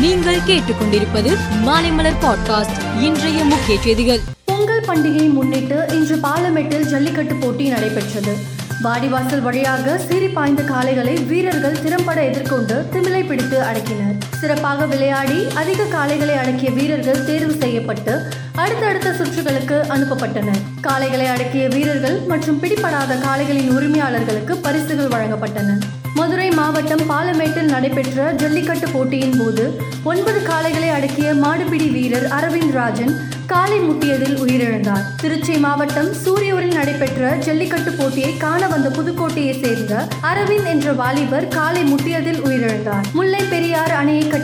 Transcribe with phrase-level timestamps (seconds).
[0.00, 1.30] நீங்கள் கேட்டுக்கொண்டிருப்பது
[1.64, 4.20] மாலைமலர் பாட்காஸ்ட் இன்றைய முக்கிய செய்திகள்.
[4.44, 8.34] பொங்கல் பண்டிகையை முன்னிட்டு இன்று பாலமேட்டில் ஜல்லிக்கட்டு போட்டி நடைபெற்றது.
[8.82, 14.16] வாடிவாசல் வழியாக சீறி பாய்ந்த காளைகளை வீரர்கள் திறம்பட எதிர்கொண்டு திமிலை பிடித்து அடக்கினர்.
[14.40, 18.22] சிறப்பாக விளையாடி அதிக காளைகளை அடக்கிய வீரர்கள் தேர்வு செய்யப்பட்டு
[18.54, 20.60] அடுத்தடுத்த சுற்றுகளுக்கு அனுப்பப்பட்டனர்.
[20.82, 25.78] காளைகளை அடக்கிய வீரர்கள் மற்றும் பிடிபடாத காளைகளின் உரிமையாளர்களுக்கு பரிசுகள் வழங்கப்பட்டன.
[26.14, 29.64] மதுரை மாவட்டம் பாலமேட்டில் நடைபெற்ற ஜல்லிக்கட்டு போட்டியின் போது
[30.02, 33.14] ஒன்பது காளைகளை அடக்கிய மாடுபிடி வீரர் அரவிந்த் ராஜன்
[33.46, 35.04] காலை முட்டியதில் உயிரிழந்தார்.
[35.20, 42.40] திருச்சி மாவட்டம் சூரியூரில் நடைபெற்ற ஜல்லிக்கட்டு போட்டியை காண வந்த புதுக்கோட்டையை சேர்ந்த அரவிந்த் என்ற வாலிபர் காலை முட்டியதில்
[42.40, 43.06] உயிரிழந்தார்.
[43.12, 43.89] முல்லை பெரியார்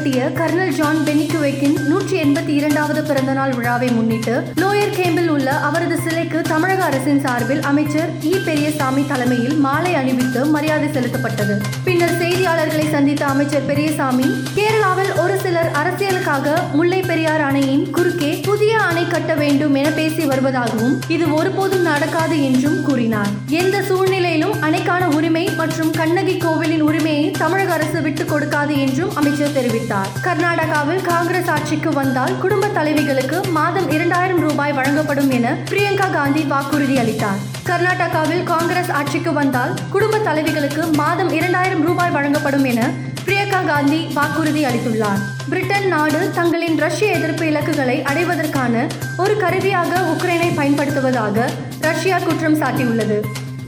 [0.07, 6.43] நடத்திய கர்னல் ஜான் பெனிக்குவேக்கின் நூற்றி எண்பத்தி இரண்டாவது பிறந்தநாள் விழாவை முன்னிட்டு லோயர் கேம்பில் உள்ள அவரது சிலைக்கு
[6.43, 8.45] தமிழக அரசின் சார்பில் அமைச்சர் இ.
[8.45, 11.55] பெரியசாமி தலைமையில் மாலை அணிவித்து மரியாதை செலுத்தப்பட்டது.
[11.85, 19.09] பின்னர் செய்தியாளர்களை சந்தித்த அமைச்சர் பெரியசாமி கேரளாவில் ஒரு சிலர் அரசியலுக்காக முல்லை பெரியார் அணையின் குறுக்கே புதிய அணை
[19.09, 23.29] கட்ட வேண்டும் என பேசி வருவதாகவும் இது ஒருபோதும் நடக்காது என்றும் கூறினார்.
[23.49, 24.16] எந்த சூழ்நிலை
[24.47, 30.11] எனினும் அணைக்கான உரிமை மற்றும் கண்ணகி கோவிலின் உரிமையை தமிழக அரசு விட்டுக் கொடுக்காது என்றும் அமைச்சர் தெரிவித்தார்.
[30.23, 37.41] கர்நாடகாவில் காங்கிரஸ் ஆட்சிக்கு வந்தால் குடும்ப தலைவிகளுக்கு மாதம் இரண்டாயிரம் ரூபாய் வழங்கப்படும் என பிரியங்கா காந்தி வாக்குறுதி அளித்தார்.
[37.65, 42.91] கர்நாடகாவில் காங்கிரஸ் ஆட்சிக்கு வந்தால் குடும்ப தலைவிகளுக்கு மாதம் இரண்டாயிரம் ரூபாய் வழங்கப்படும் என
[43.27, 45.23] பிரியங்கா காந்தி வாக்குறுதி அளித்துள்ளார்.
[45.49, 48.87] பிரிட்டன் நாடு தங்களின் ரஷ்ய எதிர்ப்பு இலக்குகளை அடைவதற்கான
[49.19, 53.21] ஒரு கருவியாக உக்ரைனை பயன்படுத்துவதாக ரஷ்யா குற்றம் சாட்டியுள்ளது.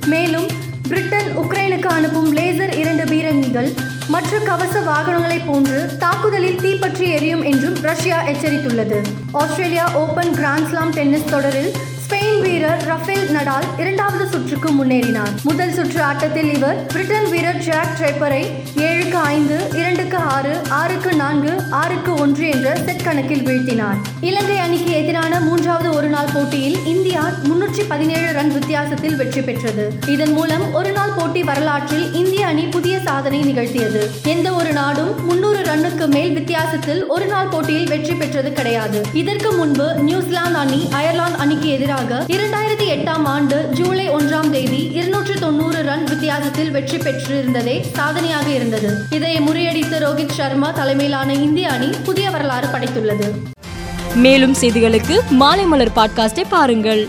[0.07, 0.47] மேலும்
[0.89, 3.75] பிரிட்டன் உக்ரைனுக்கு அனுப்பும் லேசர் இரண்டு பீரங்கிகள்
[4.09, 9.03] மற்ற கவச வாகனங்களைப் போன்று தாக்குதலில் தீப்பற்றி எரியும் என்றும் ரஷ்யா எச்சரித்துள்ளது.
[9.33, 11.73] Australia open grand slam tennis தொடரில்
[12.05, 15.35] ஸ்பெயின் வீரர் ரஃபேல் நடால் இரண்டாவது சுற்றுக்கு முன்னேறினார்.
[15.43, 18.43] முதல் சுற்று ஆட்டத்தில் இவர் பிரிட்டன் வீரர் ஜாக் ட்ரைப்பரை
[18.77, 23.99] ஏழுக்கு ஐந்து இரண்டுக்கு ஆறு ஆறுக்கு நான்கு ஆறுக்கு ஒன்று என்ற செட் கணக்கில் வீழ்த்தினார்.
[24.21, 29.93] இலங்கை அணிக்கு எதிரான மூன்றாவது ஒருநாள் போட்டியில் இந்தியா முன்னூற்றி பதினேழு ரன் வித்தியாசத்தில் வெற்றி பெற்றது.
[30.07, 34.11] இதன் மூலம் ஒருநாள் போட்டி வரலாற்றில் இந்திய அணி புதிய சாதனை நிகழ்த்தியது.
[34.25, 39.07] எந்த ஒரு நாடும் முன்னூறு ரன்னுக்கு மேல் வித்தியாசத்தில் ஒரு நாள் போட்டியில் வெற்றி பெற்றது கிடையாது.
[39.13, 45.83] இதற்கு முன்பு நியூசிலாந்து அணி அயர்லாந்து அணிக்கு எதிராக இரண்டாயிரத்தி எட்டாம் ஆண்டு ஜூலை ஒன்றாம் தேதி இருநூற்று தொண்ணூறு
[45.83, 48.91] ரன் வித்தியாசத்தில் வெற்றி பெற்றிருந்ததே சாதனையாக இருந்தது.
[49.11, 53.27] இதை முறியடித்த ரோஹித் சர்மா தலைமையிலான இந்திய அணி புதிய வரலாறு படைத்துள்ளது.
[54.15, 57.09] மேலும் செய்திகளுக்கு மாலை மலர் பாட்காஸ்டை பாருங்கள்.